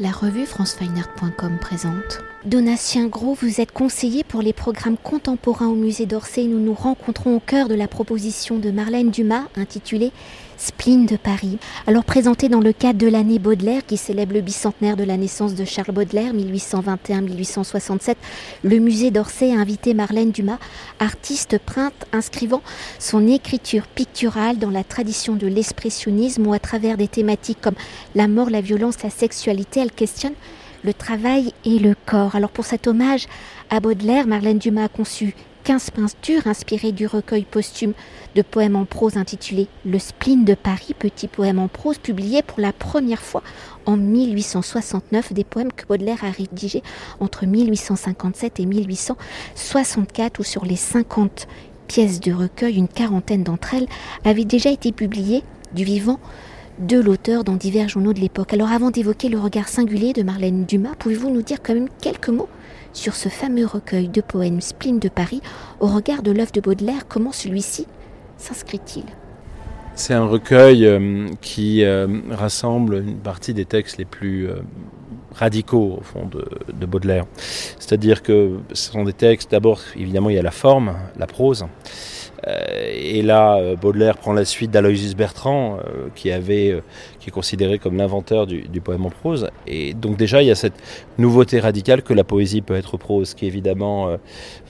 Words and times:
La 0.00 0.12
revue 0.12 0.46
francefineart.com 0.46 1.58
présente. 1.60 2.20
Donatien 2.44 3.08
Gros, 3.08 3.34
vous 3.34 3.60
êtes 3.60 3.72
conseiller 3.72 4.22
pour 4.22 4.42
les 4.42 4.52
programmes 4.52 4.96
contemporains 4.96 5.66
au 5.66 5.74
musée 5.74 6.06
d'Orsay. 6.06 6.44
Nous 6.44 6.60
nous 6.60 6.72
rencontrons 6.72 7.34
au 7.34 7.40
cœur 7.40 7.66
de 7.66 7.74
la 7.74 7.88
proposition 7.88 8.60
de 8.60 8.70
Marlène 8.70 9.10
Dumas 9.10 9.48
intitulée 9.56 10.12
Spleen 10.58 11.06
de 11.06 11.16
Paris. 11.16 11.58
Alors 11.86 12.04
présenté 12.04 12.48
dans 12.48 12.60
le 12.60 12.72
cadre 12.72 12.98
de 12.98 13.06
l'année 13.06 13.38
Baudelaire 13.38 13.86
qui 13.86 13.96
célèbre 13.96 14.34
le 14.34 14.40
bicentenaire 14.40 14.96
de 14.96 15.04
la 15.04 15.16
naissance 15.16 15.54
de 15.54 15.64
Charles 15.64 15.92
Baudelaire 15.92 16.34
1821-1867, 16.34 18.16
le 18.64 18.78
musée 18.80 19.12
d'Orsay 19.12 19.52
a 19.52 19.60
invité 19.60 19.94
Marlène 19.94 20.32
Dumas, 20.32 20.58
artiste 20.98 21.58
peinte 21.58 22.06
inscrivant 22.12 22.62
son 22.98 23.28
écriture 23.28 23.86
picturale 23.86 24.58
dans 24.58 24.70
la 24.70 24.82
tradition 24.82 25.36
de 25.36 25.46
l'expressionnisme 25.46 26.46
ou 26.46 26.52
à 26.52 26.58
travers 26.58 26.96
des 26.96 27.08
thématiques 27.08 27.60
comme 27.60 27.76
la 28.16 28.26
mort, 28.26 28.50
la 28.50 28.60
violence, 28.60 29.02
la 29.04 29.10
sexualité, 29.10 29.80
elle 29.80 29.92
questionne 29.92 30.34
le 30.84 30.94
travail 30.94 31.52
et 31.64 31.78
le 31.78 31.94
corps. 32.06 32.34
Alors 32.34 32.50
pour 32.50 32.64
cet 32.64 32.86
hommage 32.86 33.26
à 33.70 33.80
Baudelaire, 33.80 34.26
Marlène 34.26 34.58
Dumas 34.58 34.84
a 34.84 34.88
conçu 34.88 35.34
15 35.68 35.90
peintures 35.90 36.46
inspirées 36.46 36.92
du 36.92 37.06
recueil 37.06 37.44
posthume 37.44 37.92
de 38.34 38.40
poèmes 38.40 38.74
en 38.74 38.86
prose 38.86 39.18
intitulé 39.18 39.68
Le 39.84 39.98
spleen 39.98 40.46
de 40.46 40.54
Paris, 40.54 40.94
petit 40.98 41.28
poème 41.28 41.58
en 41.58 41.68
prose 41.68 41.98
publié 41.98 42.40
pour 42.40 42.58
la 42.58 42.72
première 42.72 43.20
fois 43.20 43.42
en 43.84 43.98
1869, 43.98 45.34
des 45.34 45.44
poèmes 45.44 45.70
que 45.70 45.84
Baudelaire 45.84 46.24
a 46.24 46.30
rédigés 46.30 46.82
entre 47.20 47.44
1857 47.44 48.60
et 48.60 48.64
1864 48.64 50.40
ou 50.40 50.42
sur 50.42 50.64
les 50.64 50.76
50 50.76 51.46
pièces 51.86 52.20
de 52.20 52.32
recueil, 52.32 52.76
une 52.76 52.88
quarantaine 52.88 53.44
d'entre 53.44 53.74
elles 53.74 53.88
avaient 54.24 54.46
déjà 54.46 54.70
été 54.70 54.90
publiées 54.90 55.42
du 55.74 55.84
vivant 55.84 56.18
de 56.78 56.98
l'auteur 56.98 57.44
dans 57.44 57.56
divers 57.56 57.90
journaux 57.90 58.14
de 58.14 58.20
l'époque. 58.20 58.54
Alors 58.54 58.72
avant 58.72 58.90
d'évoquer 58.90 59.28
le 59.28 59.38
regard 59.38 59.68
singulier 59.68 60.14
de 60.14 60.22
Marlène 60.22 60.64
Dumas, 60.64 60.94
pouvez-vous 60.98 61.28
nous 61.28 61.42
dire 61.42 61.58
quand 61.62 61.74
même 61.74 61.90
quelques 62.00 62.30
mots 62.30 62.48
sur 62.92 63.14
ce 63.14 63.28
fameux 63.28 63.66
recueil 63.66 64.08
de 64.08 64.20
poèmes 64.20 64.60
Spleen 64.60 64.98
de 64.98 65.08
Paris 65.08 65.42
au 65.80 65.86
regard 65.86 66.22
de 66.22 66.30
l'œuvre 66.30 66.52
de 66.52 66.60
Baudelaire, 66.60 67.06
comment 67.08 67.32
celui-ci 67.32 67.86
s'inscrit-il? 68.36 69.04
C'est 69.98 70.14
un 70.14 70.26
recueil 70.26 70.86
euh, 70.86 71.26
qui 71.40 71.82
euh, 71.82 72.06
rassemble 72.30 72.98
une 72.98 73.18
partie 73.18 73.52
des 73.52 73.64
textes 73.64 73.98
les 73.98 74.04
plus 74.04 74.48
euh, 74.48 74.60
radicaux 75.34 75.98
au 75.98 76.04
fond 76.04 76.24
de, 76.26 76.44
de 76.72 76.86
Baudelaire. 76.86 77.24
C'est-à-dire 77.36 78.22
que 78.22 78.58
ce 78.72 78.92
sont 78.92 79.02
des 79.02 79.12
textes, 79.12 79.50
d'abord 79.50 79.80
évidemment 79.96 80.30
il 80.30 80.36
y 80.36 80.38
a 80.38 80.42
la 80.42 80.52
forme, 80.52 80.94
la 81.18 81.26
prose, 81.26 81.66
et 82.46 83.20
là, 83.22 83.74
Baudelaire 83.74 84.16
prend 84.16 84.32
la 84.32 84.44
suite 84.44 84.70
d'Aloysius 84.70 85.16
Bertrand, 85.16 85.80
qui, 86.14 86.30
avait, 86.30 86.80
considéré 87.30 87.78
comme 87.78 87.96
l'inventeur 87.96 88.46
du, 88.46 88.80
poème 88.80 89.06
en 89.06 89.10
prose. 89.10 89.48
Et 89.66 89.94
donc 89.94 90.16
déjà, 90.16 90.42
il 90.42 90.46
y 90.46 90.50
a 90.50 90.54
cette 90.54 90.74
nouveauté 91.18 91.60
radicale 91.60 92.02
que 92.02 92.14
la 92.14 92.24
poésie 92.24 92.60
peut 92.60 92.76
être 92.76 92.96
prose, 92.96 93.34
qui 93.34 93.46
évidemment 93.46 94.16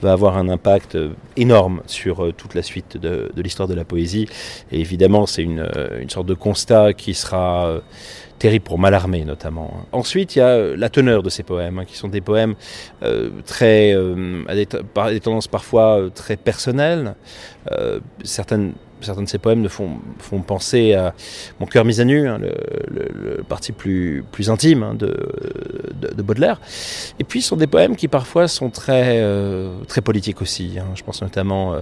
va 0.01 0.11
avoir 0.11 0.37
un 0.37 0.49
impact 0.49 0.97
énorme 1.37 1.81
sur 1.85 2.33
toute 2.35 2.55
la 2.55 2.63
suite 2.63 2.97
de, 2.97 3.31
l'histoire 3.37 3.67
de 3.67 3.75
la 3.75 3.85
poésie. 3.85 4.27
Et 4.71 4.79
évidemment, 4.79 5.25
c'est 5.25 5.43
une, 5.43 5.67
une 5.99 6.09
sorte 6.09 6.27
de 6.27 6.33
constat 6.33 6.93
qui 6.93 7.13
sera 7.13 7.81
terrible 8.39 8.63
pour 8.63 8.79
Mallarmé 8.79 9.25
notamment. 9.25 9.85
Ensuite, 9.91 10.35
il 10.35 10.39
y 10.39 10.41
a 10.41 10.47
euh, 10.47 10.75
la 10.75 10.89
teneur 10.89 11.21
de 11.21 11.29
ces 11.29 11.43
poèmes, 11.43 11.79
hein, 11.79 11.85
qui 11.85 11.95
sont 11.95 12.07
des 12.07 12.21
poèmes 12.21 12.55
euh, 13.03 13.29
très, 13.45 13.93
euh, 13.93 14.43
à 14.47 14.55
des, 14.55 15.19
tendances 15.19 15.47
parfois 15.47 15.99
euh, 15.99 16.09
très 16.09 16.37
personnelles. 16.37 17.15
Euh, 17.71 17.99
certaines, 18.23 18.73
certains 19.01 19.23
de 19.23 19.29
ces 19.29 19.37
poèmes 19.37 19.61
me 19.61 19.67
font, 19.67 19.99
penser 20.45 20.93
à 20.93 21.13
Mon 21.59 21.65
cœur 21.65 21.85
mis 21.85 22.01
à 22.01 22.05
nu, 22.05 22.27
hein, 22.27 22.37
le, 22.39 22.51
le, 22.89 23.43
parti 23.43 23.71
plus, 23.71 24.23
intime 24.47 24.83
hein, 24.83 24.93
de, 24.93 25.15
de, 26.01 26.13
de, 26.13 26.21
Baudelaire. 26.21 26.59
Et 27.19 27.23
puis, 27.23 27.41
ce 27.41 27.49
sont 27.49 27.57
des 27.57 27.67
poèmes 27.67 27.95
qui 27.95 28.07
parfois 28.07 28.47
sont 28.47 28.69
très, 28.69 29.19
euh, 29.21 29.79
très 29.87 30.01
politiques 30.01 30.41
aussi. 30.41 30.77
Hein. 30.79 30.87
Je 30.95 31.03
pense 31.03 31.21
notamment 31.21 31.75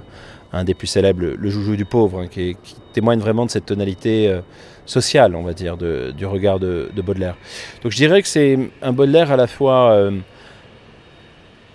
à 0.52 0.60
un 0.60 0.64
des 0.64 0.74
plus 0.74 0.88
célèbres, 0.88 1.24
Le 1.38 1.50
Joujou 1.50 1.76
du 1.76 1.86
pauvre, 1.86 2.26
qui, 2.26 2.56
témoigne 2.94 3.20
vraiment 3.20 3.46
de 3.46 3.52
cette 3.52 3.68
tonalité 3.68 4.28
euh, 4.28 4.42
sociale, 4.88 5.36
on 5.36 5.44
va 5.44 5.54
dire, 5.54 5.78
du 5.78 6.26
regard 6.26 6.60
de, 6.60 6.90
de, 6.96 7.02
Baudelaire. 7.04 7.36
Donc 7.84 7.92
je 7.92 7.98
dirais 7.98 8.24
que 8.24 8.28
c'est 8.28 8.58
un 8.82 8.92
Baudelaire 8.92 9.32
à 9.32 9.36
la 9.36 9.46
fois 9.46 9.92
euh, 9.92 10.12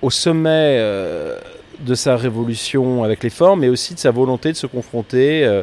au 0.00 0.11
sommet 0.11 0.78
euh, 0.81 1.38
de 1.84 1.94
sa 1.94 2.16
révolution 2.16 3.04
avec 3.04 3.22
les 3.22 3.31
formes, 3.31 3.60
mais 3.60 3.69
aussi 3.69 3.94
de 3.94 3.98
sa 3.98 4.10
volonté 4.10 4.53
de 4.53 4.56
se 4.56 4.66
confronter 4.66 5.44
euh, 5.44 5.62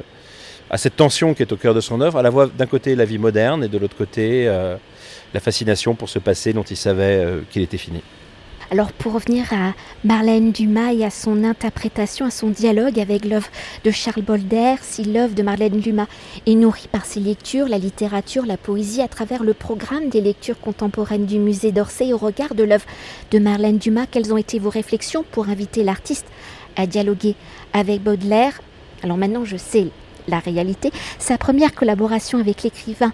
à 0.70 0.78
cette 0.78 0.96
tension 0.96 1.34
qui 1.34 1.42
est 1.42 1.52
au 1.52 1.58
cœur 1.58 1.74
de 1.74 1.82
son 1.82 2.02
œuvre, 2.02 2.18
à 2.18 2.22
la 2.22 2.32
fois 2.32 2.48
d'un 2.48 2.66
côté 2.66 2.96
la 2.96 3.06
vie 3.06 3.18
moderne 3.18 3.64
et 3.64 3.68
de 3.68 3.78
l'autre 3.78 3.96
côté 3.98 4.48
euh, 4.48 4.76
la 5.34 5.40
fascination 5.40 5.96
pour 5.96 6.10
ce 6.10 6.20
passé 6.20 6.54
dont 6.54 6.64
il 6.64 6.78
savait 6.78 7.24
euh, 7.24 7.42
qu'il 7.50 7.62
était 7.62 7.78
fini. 7.78 8.02
Alors 8.72 8.92
pour 8.92 9.14
revenir 9.14 9.52
à 9.52 9.74
Marlène 10.04 10.52
Dumas 10.52 10.94
et 10.94 11.04
à 11.04 11.10
son 11.10 11.44
interprétation, 11.44 12.28
à 12.28 12.30
son 12.30 12.50
dialogue 12.50 13.00
avec 13.00 13.26
l'œuvre 13.26 13.48
de 13.84 13.90
Charles 13.90 14.22
Baudelaire, 14.22 14.78
si 14.84 15.04
l'œuvre 15.04 15.34
de 15.34 15.42
Marlène 15.42 15.80
Dumas 15.80 16.06
est 16.46 16.54
nourrie 16.54 16.88
par 16.92 17.06
ses 17.06 17.20
lectures, 17.20 17.68
la 17.68 17.80
littérature, 17.80 18.46
la 18.46 18.58
poésie, 18.58 19.02
à 19.02 19.08
travers 19.08 19.44
le 19.44 19.56
programme 19.56 20.10
des 20.10 20.22
lectures 20.22 20.60
contemporaines 20.60 21.26
du 21.26 21.40
musée 21.40 21.72
d'Orsay 21.72 22.14
au 22.14 22.18
regard 22.18 22.54
de 22.54 22.64
l'œuvre 22.64 22.86
de 23.32 23.40
Marlène 23.40 23.80
Dumas, 23.80 24.06
quelles 24.06 24.32
ont 24.32 24.38
été 24.38 24.60
vos 24.60 24.70
réflexions 24.70 25.26
pour 25.32 25.50
inviter 25.50 25.84
l'artiste 25.84 26.28
à 26.76 26.86
dialoguer 26.86 27.36
avec 27.74 28.04
Baudelaire? 28.04 28.62
Alors 29.02 29.18
maintenant 29.18 29.46
je 29.46 29.58
sais 29.58 29.88
la 30.28 30.38
réalité, 30.38 30.92
sa 31.18 31.40
première 31.40 31.74
collaboration 31.74 32.38
avec 32.38 32.62
l'écrivain 32.62 33.14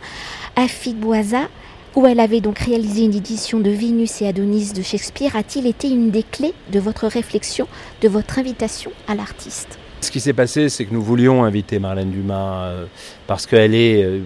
Afid 0.57 0.99
Boisa 0.99 1.47
où 1.95 2.05
elle 2.05 2.19
avait 2.19 2.41
donc 2.41 2.59
réalisé 2.59 3.05
une 3.05 3.15
édition 3.15 3.59
de 3.59 3.69
Vénus 3.69 4.21
et 4.21 4.27
Adonis 4.27 4.73
de 4.73 4.81
Shakespeare, 4.81 5.35
a-t-il 5.35 5.65
été 5.65 5.89
une 5.89 6.11
des 6.11 6.23
clés 6.23 6.53
de 6.71 6.79
votre 6.79 7.07
réflexion, 7.07 7.67
de 8.01 8.09
votre 8.09 8.37
invitation 8.37 8.91
à 9.07 9.15
l'artiste? 9.15 9.79
Ce 10.01 10.11
qui 10.11 10.19
s'est 10.19 10.33
passé, 10.33 10.69
c'est 10.69 10.85
que 10.85 10.93
nous 10.93 11.01
voulions 11.01 11.43
inviter 11.45 11.79
Marlène 11.79 12.11
Dumas 12.11 12.65
euh, 12.65 12.85
parce 13.27 13.45
qu'elle 13.45 13.73
est 13.73 14.03
euh, 14.03 14.19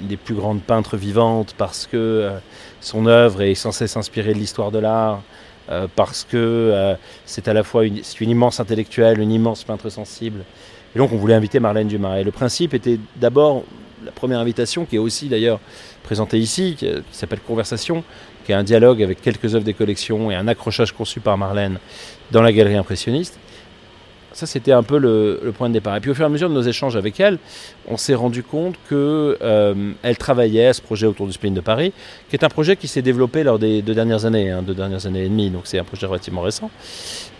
une 0.00 0.06
des 0.06 0.16
plus 0.16 0.34
grandes 0.34 0.62
peintres 0.62 0.96
vivantes, 0.96 1.54
parce 1.56 1.86
que 1.86 1.96
euh, 1.96 2.38
son 2.80 3.06
œuvre 3.06 3.42
est 3.42 3.54
sans 3.54 3.72
cesse 3.72 3.96
inspirée 3.96 4.34
de 4.34 4.38
l'histoire 4.38 4.70
de 4.70 4.78
l'art, 4.78 5.22
parce 5.96 6.22
que 6.22 6.94
c'est 7.24 7.48
à 7.48 7.52
la 7.52 7.64
fois 7.64 7.84
une, 7.84 8.00
une 8.20 8.30
immense 8.30 8.60
intellectuelle, 8.60 9.18
une 9.18 9.32
immense 9.32 9.64
peintre 9.64 9.88
sensible. 9.88 10.44
Et 10.94 10.98
donc 11.00 11.10
on 11.12 11.16
voulait 11.16 11.34
inviter 11.34 11.58
Marlène 11.58 11.88
Dumas. 11.88 12.20
Et 12.20 12.22
le 12.22 12.30
principe 12.30 12.72
était 12.72 13.00
d'abord 13.16 13.64
la 14.04 14.12
première 14.12 14.40
invitation, 14.40 14.84
qui 14.84 14.96
est 14.96 15.00
aussi 15.00 15.28
d'ailleurs 15.28 15.60
présentée 16.02 16.38
ici, 16.38 16.76
qui, 16.78 16.86
qui 16.86 17.02
s'appelle 17.12 17.40
Conversation, 17.40 18.04
qui 18.44 18.52
est 18.52 18.54
un 18.54 18.64
dialogue 18.64 19.02
avec 19.02 19.20
quelques 19.20 19.54
œuvres 19.54 19.64
des 19.64 19.74
collections 19.74 20.30
et 20.30 20.34
un 20.34 20.46
accrochage 20.48 20.92
conçu 20.92 21.20
par 21.20 21.36
Marlène 21.36 21.78
dans 22.30 22.42
la 22.42 22.52
galerie 22.52 22.76
impressionniste. 22.76 23.38
Ça, 24.36 24.44
c'était 24.44 24.72
un 24.72 24.82
peu 24.82 24.98
le, 24.98 25.50
point 25.56 25.68
de 25.70 25.72
départ. 25.72 25.96
Et 25.96 26.00
puis, 26.00 26.10
au 26.10 26.14
fur 26.14 26.24
et 26.24 26.26
à 26.26 26.28
mesure 26.28 26.50
de 26.50 26.54
nos 26.54 26.60
échanges 26.60 26.94
avec 26.94 27.18
elle, 27.20 27.38
on 27.88 27.96
s'est 27.96 28.14
rendu 28.14 28.42
compte 28.42 28.74
qu'elle 28.86 28.96
euh, 29.40 29.94
travaillait 30.18 30.66
à 30.66 30.74
ce 30.74 30.82
projet 30.82 31.06
autour 31.06 31.26
du 31.26 31.32
Spleen 31.32 31.54
de 31.54 31.62
Paris, 31.62 31.94
qui 32.28 32.36
est 32.36 32.44
un 32.44 32.50
projet 32.50 32.76
qui 32.76 32.86
s'est 32.86 33.00
développé 33.00 33.44
lors 33.44 33.58
des 33.58 33.80
deux 33.80 33.94
dernières 33.94 34.26
années, 34.26 34.50
hein, 34.50 34.60
deux 34.60 34.74
dernières 34.74 35.06
années 35.06 35.24
et 35.24 35.28
demie. 35.30 35.48
Donc, 35.48 35.62
c'est 35.64 35.78
un 35.78 35.84
projet 35.84 36.04
relativement 36.04 36.42
récent. 36.42 36.70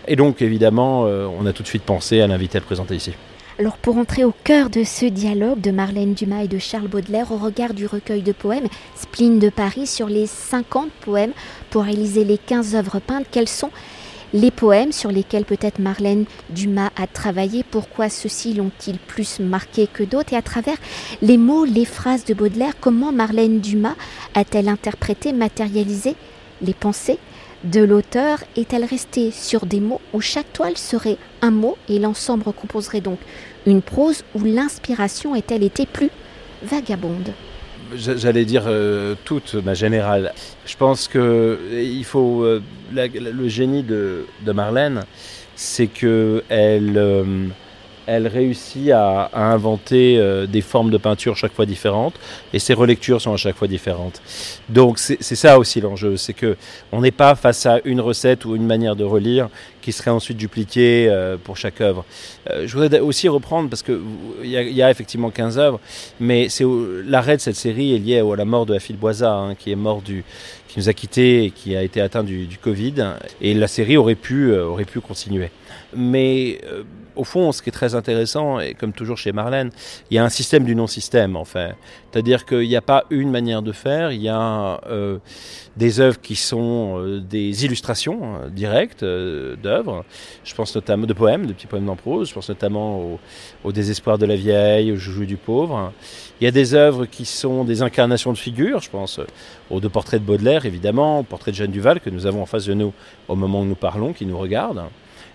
Et 0.07 0.15
donc, 0.15 0.41
évidemment, 0.41 1.05
euh, 1.05 1.27
on 1.39 1.45
a 1.45 1.53
tout 1.53 1.61
de 1.61 1.67
suite 1.67 1.83
pensé 1.83 2.19
à 2.19 2.25
l'inviter 2.25 2.57
à 2.57 2.61
le 2.61 2.65
présenter 2.65 2.95
ici. 2.95 3.13
Alors 3.59 3.77
pour 3.77 3.97
entrer 3.97 4.23
au 4.23 4.35
cœur 4.43 4.69
de 4.69 4.83
ce 4.83 5.07
dialogue 5.07 5.61
de 5.61 5.71
Marlène 5.71 6.13
Dumas 6.13 6.43
et 6.43 6.47
de 6.47 6.59
Charles 6.59 6.87
Baudelaire 6.87 7.31
au 7.31 7.37
regard 7.37 7.73
du 7.73 7.87
recueil 7.87 8.21
de 8.21 8.31
poèmes 8.31 8.67
Spleen 8.95 9.39
de 9.39 9.49
Paris 9.49 9.87
sur 9.87 10.05
les 10.05 10.27
50 10.27 10.91
poèmes 11.01 11.31
pour 11.71 11.81
réaliser 11.81 12.23
les 12.23 12.37
15 12.37 12.75
œuvres 12.75 12.99
peintes, 12.99 13.25
quels 13.31 13.49
sont 13.49 13.71
les 14.31 14.51
poèmes 14.51 14.91
sur 14.91 15.11
lesquels 15.11 15.43
peut-être 15.43 15.79
Marlène 15.79 16.25
Dumas 16.51 16.91
a 17.01 17.07
travaillé, 17.07 17.63
pourquoi 17.63 18.09
ceux-ci 18.09 18.53
l'ont-ils 18.53 18.99
plus 18.99 19.39
marqué 19.39 19.87
que 19.87 20.03
d'autres? 20.03 20.33
Et 20.33 20.37
à 20.37 20.43
travers 20.43 20.77
les 21.23 21.39
mots, 21.39 21.65
les 21.65 21.85
phrases 21.85 22.25
de 22.25 22.35
Baudelaire, 22.35 22.73
comment 22.79 23.11
Marlène 23.11 23.59
Dumas 23.59 23.95
a-t-elle 24.35 24.69
interprété, 24.69 25.33
matérialisé 25.33 26.15
les 26.61 26.75
pensées 26.75 27.17
de 27.63 27.81
l'auteur 27.81 28.39
est-elle 28.55 28.85
restée 28.85 29.31
sur 29.31 29.65
des 29.65 29.79
mots 29.79 30.01
où 30.13 30.21
chaque 30.21 30.51
toile 30.53 30.77
serait 30.77 31.17
un 31.41 31.51
mot 31.51 31.77
et 31.89 31.99
l'ensemble 31.99 32.43
recomposerait 32.43 33.01
donc 33.01 33.19
une 33.65 33.81
prose 33.81 34.23
où 34.35 34.43
l'inspiration 34.43 35.35
est-elle 35.35 35.63
été 35.63 35.85
plus 35.85 36.09
vagabonde? 36.63 37.33
J'allais 37.95 38.45
dire 38.45 38.65
euh, 38.67 39.15
toute 39.23 39.55
ma 39.55 39.73
générale. 39.73 40.33
Je 40.65 40.75
pense 40.75 41.07
que 41.07 41.57
il 41.71 42.03
faut 42.03 42.43
euh, 42.43 42.61
le 42.91 43.47
génie 43.47 43.83
de, 43.83 44.25
Marlène, 44.45 45.03
c'est 45.55 45.87
que 45.87 46.43
elle 46.49 46.97
euh, 46.97 47.47
elle 48.07 48.27
réussit 48.27 48.89
à, 48.91 49.23
à 49.25 49.43
inventer 49.43 50.17
euh, 50.17 50.47
des 50.47 50.61
formes 50.61 50.89
de 50.89 50.97
peinture 50.97 51.35
chaque 51.35 51.53
fois 51.53 51.65
différentes 51.65 52.15
et 52.53 52.59
ses 52.59 52.73
relectures 52.73 53.21
sont 53.21 53.33
à 53.33 53.37
chaque 53.37 53.55
fois 53.55 53.67
différentes. 53.67 54.21
Donc 54.69 54.97
c'est 54.97 55.21
ça 55.21 55.59
aussi 55.59 55.81
l'enjeu, 55.81 56.17
c'est 56.17 56.33
que 56.33 56.55
on 56.91 57.01
n'est 57.01 57.11
pas 57.11 57.35
face 57.35 57.65
à 57.65 57.79
une 57.83 58.01
recette 58.01 58.45
ou 58.45 58.55
une 58.55 58.65
manière 58.65 58.95
de 58.95 59.03
relire 59.03 59.49
qui 59.81 59.91
seraient 59.91 60.11
ensuite 60.11 60.37
dupliquées 60.37 61.09
pour 61.45 61.55
chaque 61.55 61.79
œuvre. 61.79 62.03
je 62.49 62.77
voudrais 62.77 62.99
aussi 62.99 63.29
reprendre, 63.29 63.69
parce 63.69 63.83
qu'il 63.83 64.01
y, 64.43 64.49
y, 64.49 64.81
a 64.81 64.91
effectivement 64.91 65.29
15 65.29 65.57
œuvres, 65.57 65.79
mais 66.19 66.49
c'est 66.49 66.65
l'arrêt 67.05 67.37
de 67.37 67.41
cette 67.41 67.55
série 67.55 67.95
est 67.95 67.99
lié 67.99 68.19
à 68.19 68.35
la 68.35 68.43
mort 68.43 68.65
de 68.65 68.75
Afil 68.75 68.97
Boisa, 68.97 69.33
hein, 69.33 69.55
qui 69.55 69.71
est 69.71 69.77
mort 69.77 70.01
du, 70.01 70.25
qui 70.67 70.79
nous 70.79 70.89
a 70.89 70.93
quittés 70.93 71.45
et 71.45 71.51
qui 71.51 71.75
a 71.75 71.83
été 71.83 72.01
atteint 72.01 72.23
du, 72.23 72.47
du 72.47 72.57
Covid. 72.57 72.95
Et 73.39 73.53
la 73.53 73.67
série 73.67 73.95
aurait 73.95 74.15
pu, 74.15 74.53
aurait 74.53 74.85
pu 74.85 74.99
continuer. 74.99 75.51
Mais 75.95 76.59
au 77.17 77.23
fond, 77.23 77.51
ce 77.51 77.61
qui 77.61 77.69
est 77.69 77.73
très 77.73 77.95
intéressant, 77.95 78.59
et 78.59 78.73
comme 78.73 78.93
toujours 78.93 79.17
chez 79.17 79.31
Marlène, 79.31 79.71
il 80.09 80.15
y 80.15 80.17
a 80.17 80.23
un 80.23 80.29
système 80.29 80.63
du 80.63 80.75
non-système, 80.75 81.35
en 81.35 81.45
fait. 81.45 81.75
C'est-à-dire 82.11 82.45
qu'il 82.45 82.67
n'y 82.67 82.75
a 82.75 82.81
pas 82.81 83.05
une 83.09 83.29
manière 83.29 83.61
de 83.61 83.71
faire, 83.71 84.11
il 84.11 84.21
y 84.21 84.29
a 84.29 84.79
euh, 84.87 85.17
des 85.75 85.99
œuvres 85.99 86.19
qui 86.21 86.35
sont 86.35 86.99
euh, 86.99 87.19
des 87.19 87.65
illustrations 87.65 88.19
hein, 88.23 88.49
directes 88.49 89.03
euh, 89.03 89.55
d'œuvres. 89.55 90.05
Je 90.43 90.55
pense 90.55 90.73
notamment 90.75 91.05
de 91.05 91.13
poèmes, 91.13 91.45
de 91.45 91.53
petits 91.53 91.67
poèmes 91.67 91.89
en 91.89 91.95
prose. 91.95 92.29
Je 92.29 92.33
pense 92.33 92.49
notamment 92.49 93.19
au, 93.63 93.71
désespoir 93.71 94.17
de 94.17 94.25
la 94.25 94.35
vieille, 94.35 94.91
au 94.91 94.95
joujou 94.95 95.25
du 95.25 95.37
pauvre. 95.37 95.91
Il 96.39 96.45
y 96.45 96.47
a 96.47 96.51
des 96.51 96.73
œuvres 96.73 97.05
qui 97.05 97.25
sont 97.25 97.63
des 97.63 97.81
incarnations 97.81 98.31
de 98.31 98.37
figures. 98.37 98.79
Je 98.81 98.89
pense 98.89 99.19
aux 99.69 99.79
deux 99.79 99.89
portraits 99.89 100.21
de 100.21 100.25
Baudelaire, 100.25 100.65
évidemment, 100.65 101.19
au 101.19 101.23
portrait 101.23 101.51
de 101.51 101.57
Jeanne 101.57 101.71
Duval 101.71 101.99
que 101.99 102.09
nous 102.09 102.25
avons 102.25 102.41
en 102.41 102.45
face 102.45 102.65
de 102.65 102.73
nous 102.73 102.93
au 103.27 103.35
moment 103.35 103.61
où 103.61 103.65
nous 103.65 103.75
parlons, 103.75 104.13
qui 104.13 104.25
nous 104.25 104.37
regarde. 104.37 104.81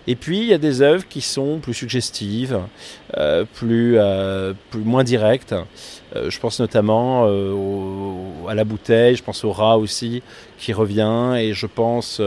Et 0.07 0.15
puis 0.15 0.39
il 0.39 0.45
y 0.45 0.53
a 0.53 0.57
des 0.57 0.81
œuvres 0.81 1.07
qui 1.07 1.21
sont 1.21 1.59
plus 1.59 1.73
suggestives, 1.73 2.59
euh, 3.17 3.45
plus, 3.53 3.97
euh, 3.97 4.53
moins 4.75 5.03
directes. 5.03 5.55
Euh, 6.15 6.29
je 6.29 6.39
pense 6.39 6.59
notamment 6.59 7.25
à 8.47 8.53
la 8.53 8.63
bouteille, 8.63 9.15
je 9.15 9.23
pense 9.23 9.43
au 9.43 9.51
rat 9.51 9.77
aussi 9.77 10.21
qui 10.57 10.73
revient, 10.73 11.35
et 11.37 11.53
je 11.53 11.67
pense 11.67 12.21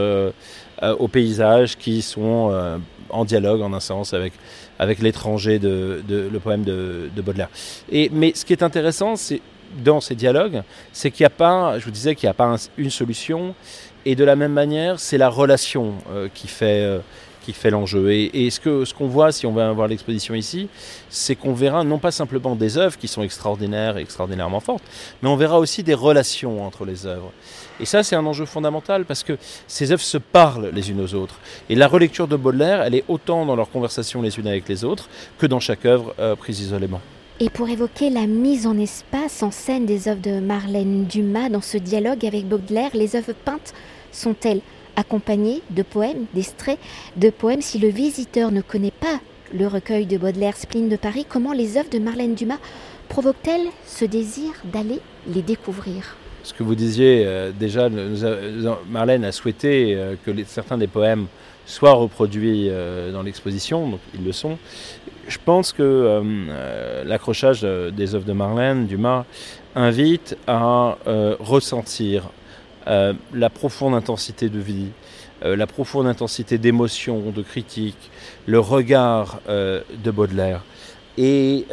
aux 0.81 1.07
paysages 1.07 1.77
qui 1.77 2.01
sont 2.01 2.79
en 3.09 3.25
dialogue 3.25 3.61
en 3.61 3.73
un 3.73 3.79
sens 3.79 4.13
avec, 4.13 4.33
avec 4.79 4.99
l'étranger 4.99 5.59
de, 5.59 6.01
le 6.09 6.39
poème 6.39 6.63
de, 6.63 7.09
de, 7.15 7.21
Baudelaire. 7.21 7.49
Et, 7.91 8.09
mais 8.11 8.33
ce 8.35 8.43
qui 8.45 8.53
est 8.53 8.63
intéressant, 8.63 9.15
c'est 9.15 9.41
dans 9.83 9.99
ces 10.01 10.15
dialogues, 10.15 10.63
c'est 10.93 11.11
qu'il 11.11 11.23
n'y 11.23 11.27
a 11.27 11.31
pas, 11.31 11.77
je 11.77 11.85
vous 11.85 11.91
disais 11.91 12.15
qu'il 12.15 12.27
n'y 12.27 12.31
a 12.31 12.33
pas 12.33 12.55
une 12.77 12.89
solution, 12.89 13.53
et 14.05 14.15
de 14.15 14.23
la 14.23 14.35
même 14.35 14.53
manière, 14.53 14.99
c'est 14.99 15.17
la 15.17 15.29
relation 15.29 15.95
qui 16.33 16.47
fait 16.47 16.99
qui 17.47 17.53
fait 17.53 17.69
l'enjeu. 17.69 18.11
Et, 18.11 18.49
ce 18.49 18.59
qu'on 18.59 18.83
ce 18.83 18.93
qu'on 18.93 19.07
voit, 19.07 19.31
si 19.31 19.45
on 19.45 19.53
va 19.53 19.71
voir 19.71 19.87
l'exposition 19.87 20.35
ici, 20.35 20.67
c'est 21.09 21.37
qu'on 21.37 21.53
verra 21.53 21.85
non 21.85 21.97
pas 21.97 22.11
simplement 22.11 22.57
des 22.57 22.77
œuvres 22.77 22.97
qui 22.97 23.07
sont 23.07 23.23
extraordinaires, 23.23 23.95
extraordinairement 23.95 24.59
fortes, 24.59 24.83
mais 25.21 25.29
on 25.29 25.37
verra 25.37 25.57
aussi 25.57 25.81
des 25.81 25.93
relations 25.93 26.65
entre 26.65 26.83
les 26.83 27.05
œuvres. 27.05 27.31
Et 27.79 27.85
ça, 27.85 28.03
c'est 28.03 28.17
un 28.17 28.25
enjeu 28.25 28.45
fondamental 28.45 29.05
parce 29.05 29.23
que 29.23 29.37
ces 29.65 29.93
œuvres 29.93 30.01
se 30.01 30.17
parlent 30.17 30.71
les 30.73 30.91
unes 30.91 30.99
aux 30.99 31.13
autres. 31.13 31.39
Et 31.69 31.75
la 31.75 31.87
relecture 31.87 32.27
de 32.27 32.35
Baudelaire, 32.35 32.81
elle 32.81 32.95
est 32.95 33.05
autant 33.07 33.45
dans 33.45 33.55
leur 33.55 33.69
conversation 33.69 34.21
les 34.21 34.37
unes 34.37 34.47
avec 34.47 34.67
les 34.67 34.83
autres 34.83 35.07
que 35.37 35.45
dans 35.45 35.61
chaque 35.61 35.85
œuvre 35.85 36.13
euh, 36.19 36.35
prise 36.35 36.59
isolément. 36.59 36.99
Et 37.39 37.49
pour 37.49 37.69
évoquer 37.69 38.09
la 38.09 38.27
mise 38.27 38.67
en 38.67 38.77
espace, 38.77 39.41
en 39.41 39.51
scène 39.51 39.85
des 39.85 40.09
œuvres 40.09 40.21
de 40.21 40.41
Marlène 40.41 41.05
Dumas 41.05 41.47
dans 41.47 41.61
ce 41.61 41.77
dialogue 41.77 42.25
avec 42.25 42.45
Baudelaire, 42.45 42.89
les 42.93 43.15
œuvres 43.15 43.33
peintes 43.45 43.73
sont-elles 44.11 44.61
accompagné 44.97 45.61
de 45.69 45.83
poèmes, 45.83 46.25
d'extraits 46.33 46.79
de 47.15 47.29
poèmes. 47.29 47.61
Si 47.61 47.79
le 47.79 47.87
visiteur 47.87 48.51
ne 48.51 48.61
connaît 48.61 48.91
pas 48.91 49.21
le 49.53 49.67
recueil 49.67 50.05
de 50.05 50.17
Baudelaire 50.17 50.57
Spleen 50.57 50.89
de 50.89 50.97
Paris, 50.97 51.25
comment 51.27 51.53
les 51.53 51.77
œuvres 51.77 51.89
de 51.89 51.99
Marlène 51.99 52.35
Dumas 52.35 52.59
provoquent-elles 53.07 53.67
ce 53.85 54.03
désir 54.03 54.51
d'aller 54.65 54.99
les 55.33 55.41
découvrir? 55.41 56.17
Ce 56.43 56.53
que 56.53 56.63
vous 56.63 56.75
disiez, 56.75 57.23
euh, 57.25 57.51
déjà, 57.51 57.89
Marlène 58.89 59.25
a 59.25 59.31
souhaité 59.31 59.95
euh, 59.95 60.15
que 60.25 60.31
certains 60.45 60.77
des 60.77 60.87
poèmes 60.87 61.27
soient 61.65 61.93
reproduits 61.93 62.69
euh, 62.69 63.11
dans 63.11 63.21
l'exposition, 63.21 63.89
donc 63.89 63.99
ils 64.13 64.23
le 64.23 64.31
sont. 64.31 64.57
Je 65.27 65.37
pense 65.43 65.73
que 65.73 66.23
l'accrochage 67.05 67.63
des 67.63 68.15
œuvres 68.15 68.23
de 68.23 68.31
Marlène 68.31 68.87
Dumas 68.87 69.25
invite 69.75 70.37
à 70.47 70.97
ressentir 71.41 72.29
euh, 72.87 73.13
la 73.33 73.49
profonde 73.49 73.93
intensité 73.95 74.47
de 74.49 74.59
vie, 74.59 74.87
euh, 75.43 75.57
la 75.57 75.67
profonde 75.67 76.07
intensité 76.07 76.57
d'émotion, 76.57 77.31
de 77.31 77.41
critique, 77.41 77.97
le 78.45 78.59
regard 78.59 79.41
euh, 79.49 79.81
de 80.03 80.11
Baudelaire. 80.11 80.63
Et 81.19 81.65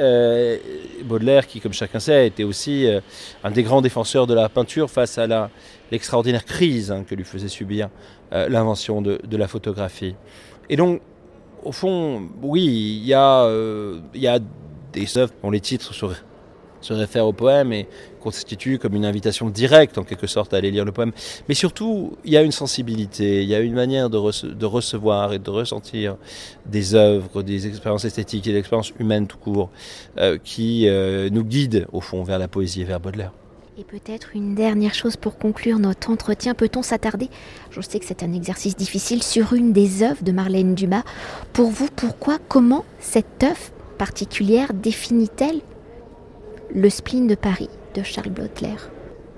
Baudelaire, 1.04 1.46
qui, 1.46 1.60
comme 1.60 1.74
chacun 1.74 2.00
sait, 2.00 2.28
était 2.28 2.44
aussi 2.44 2.88
un 3.42 3.50
des 3.50 3.62
grands 3.62 3.82
défenseurs 3.82 4.26
de 4.26 4.32
la 4.32 4.48
peinture 4.48 4.90
face 4.90 5.18
à 5.18 5.50
l'extraordinaire 5.92 6.46
crise 6.46 6.90
hein, 6.90 7.04
que 7.06 7.14
lui 7.14 7.24
faisait 7.24 7.48
subir 7.48 7.90
l'invention 8.32 9.02
de, 9.02 9.36
la 9.36 9.46
photographie. 9.46 10.14
Et 10.70 10.76
donc, 10.76 11.02
au 11.62 11.72
fond, 11.72 12.26
oui, 12.40 12.64
il 12.64 13.04
y, 13.04 13.12
a, 13.12 13.46
y 14.14 14.26
a 14.26 14.38
des 14.94 15.18
œuvres 15.18 15.34
dont 15.42 15.50
les 15.50 15.60
titres 15.60 15.92
seraient 15.92 16.16
se 16.84 16.92
réfère 16.92 17.26
au 17.26 17.32
poème 17.32 17.72
et 17.72 17.88
constitue 18.20 18.78
comme 18.78 18.94
une 18.94 19.04
invitation 19.04 19.48
directe 19.48 19.98
en 19.98 20.04
quelque 20.04 20.26
sorte 20.26 20.54
à 20.54 20.58
aller 20.58 20.70
lire 20.70 20.84
le 20.84 20.92
poème. 20.92 21.12
Mais 21.48 21.54
surtout, 21.54 22.16
il 22.24 22.32
y 22.32 22.36
a 22.36 22.42
une 22.42 22.52
sensibilité, 22.52 23.42
il 23.42 23.48
y 23.48 23.54
a 23.54 23.60
une 23.60 23.74
manière 23.74 24.10
de, 24.10 24.16
recevoir 24.66 25.32
et 25.32 25.38
de 25.38 25.50
ressentir 25.50 26.16
des 26.66 26.94
œuvres, 26.94 27.42
des 27.42 27.66
expériences 27.66 28.04
esthétiques 28.04 28.46
et 28.46 28.52
des 28.52 28.58
expériences 28.58 28.92
humaines 28.98 29.26
tout 29.26 29.38
court 29.38 29.70
euh, 30.18 30.38
qui 30.42 30.88
euh, 30.88 31.30
nous 31.30 31.44
guident 31.44 31.86
au 31.92 32.00
fond 32.00 32.22
vers 32.22 32.38
la 32.38 32.48
poésie 32.48 32.82
et 32.82 32.84
vers 32.84 33.00
Baudelaire. 33.00 33.32
Et 33.76 33.82
peut-être 33.82 34.36
une 34.36 34.54
dernière 34.54 34.94
chose 34.94 35.16
pour 35.16 35.36
conclure 35.36 35.80
notre 35.80 36.08
entretien, 36.10 36.54
peut-on 36.54 36.82
s'attarder, 36.82 37.28
je 37.70 37.80
sais 37.80 37.98
que 37.98 38.04
c'est 38.06 38.22
un 38.22 38.32
exercice 38.32 38.76
difficile, 38.76 39.20
sur 39.20 39.52
une 39.52 39.72
des 39.72 40.04
œuvres 40.04 40.22
de 40.22 40.30
Marlène 40.30 40.76
Dumas? 40.76 41.02
Pour 41.52 41.70
vous, 41.70 41.88
pourquoi, 41.96 42.38
comment 42.48 42.84
cette 43.00 43.42
œuvre 43.42 43.72
particulière 43.98 44.72
définit-elle 44.74 45.60
le 46.74 46.90
spleen 46.90 47.26
de 47.26 47.34
Paris 47.34 47.70
de 47.94 48.02
Charles 48.02 48.30
Baudelaire 48.30 48.90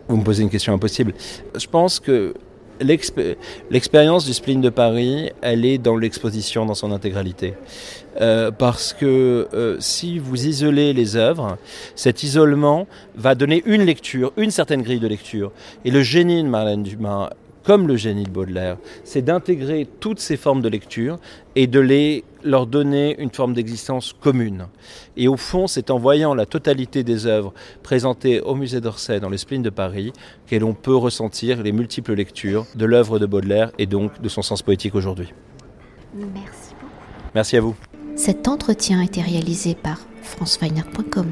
Vous 0.08 0.16
me 0.16 0.24
posez 0.24 0.42
une 0.42 0.50
question 0.50 0.72
impossible. 0.72 1.12
Je 1.54 1.66
pense 1.66 2.00
que 2.00 2.34
l'expérience 2.80 4.24
du 4.24 4.32
spleen 4.32 4.60
de 4.60 4.70
Paris, 4.70 5.30
elle 5.42 5.64
est 5.64 5.78
dans 5.78 5.96
l'exposition 5.96 6.64
dans 6.64 6.74
son 6.74 6.92
intégralité. 6.92 7.54
Euh, 8.20 8.50
parce 8.50 8.94
que 8.94 9.48
euh, 9.52 9.76
si 9.78 10.18
vous 10.18 10.46
isolez 10.46 10.94
les 10.94 11.16
œuvres, 11.16 11.58
cet 11.94 12.22
isolement 12.22 12.86
va 13.14 13.34
donner 13.34 13.62
une 13.66 13.82
lecture, 13.82 14.32
une 14.38 14.50
certaine 14.50 14.82
grille 14.82 15.00
de 15.00 15.08
lecture. 15.08 15.52
Et 15.84 15.90
le 15.90 16.02
génie 16.02 16.42
de 16.42 16.48
Marlène 16.48 16.82
Dumas 16.82 17.30
comme 17.62 17.88
le 17.88 17.96
génie 17.96 18.22
de 18.22 18.30
Baudelaire, 18.30 18.76
c'est 19.02 19.22
d'intégrer 19.22 19.88
toutes 19.98 20.20
ces 20.20 20.36
formes 20.36 20.62
de 20.62 20.68
lecture 20.68 21.18
et 21.56 21.66
de 21.66 21.80
les 21.80 22.22
leur 22.46 22.66
donner 22.66 23.16
une 23.20 23.30
forme 23.30 23.52
d'existence 23.52 24.14
commune. 24.18 24.66
Et 25.16 25.28
au 25.28 25.36
fond, 25.36 25.66
c'est 25.66 25.90
en 25.90 25.98
voyant 25.98 26.34
la 26.34 26.46
totalité 26.46 27.02
des 27.04 27.26
œuvres 27.26 27.52
présentées 27.82 28.40
au 28.40 28.54
musée 28.54 28.80
d'Orsay 28.80 29.20
dans 29.20 29.28
les 29.28 29.38
spleen 29.38 29.62
de 29.62 29.70
Paris 29.70 30.12
que 30.46 30.56
l'on 30.56 30.74
peut 30.74 30.96
ressentir 30.96 31.62
les 31.62 31.72
multiples 31.72 32.14
lectures 32.14 32.66
de 32.74 32.86
l'œuvre 32.86 33.18
de 33.18 33.26
Baudelaire 33.26 33.72
et 33.78 33.86
donc 33.86 34.20
de 34.20 34.28
son 34.28 34.42
sens 34.42 34.62
poétique 34.62 34.94
aujourd'hui. 34.94 35.32
Merci 36.14 36.74
beaucoup. 36.80 36.92
Merci 37.34 37.56
à 37.56 37.60
vous. 37.60 37.74
Cet 38.14 38.48
entretien 38.48 39.00
a 39.00 39.04
été 39.04 39.20
réalisé 39.20 39.74
par 39.74 39.98
franceweiner.com. 40.22 41.26